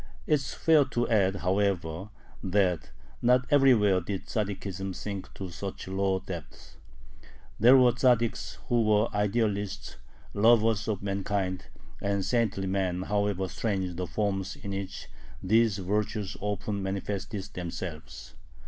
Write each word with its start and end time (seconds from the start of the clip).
It 0.25 0.33
is 0.33 0.55
fair 0.55 0.83
to 0.85 1.07
add, 1.09 1.35
however, 1.45 2.09
that 2.41 2.89
not 3.21 3.45
everywhere 3.51 4.01
did 4.01 4.25
Tzaddikism 4.25 4.95
sink 4.95 5.31
to 5.35 5.51
such 5.51 5.87
low 5.87 6.17
depths. 6.19 6.77
There 7.59 7.77
were 7.77 7.91
Tzaddiks 7.91 8.55
who 8.67 8.81
were 8.81 9.15
idealists, 9.15 9.97
lovers 10.33 10.87
of 10.87 11.03
mankind, 11.03 11.67
and 12.01 12.25
saintly 12.25 12.65
men, 12.65 13.03
however 13.03 13.47
strange 13.47 13.95
the 13.95 14.07
forms 14.07 14.55
in 14.55 14.71
which 14.71 15.07
these 15.43 15.77
virtues 15.77 16.35
often 16.41 16.81
manifested 16.81 17.43
themselves. 17.53 18.33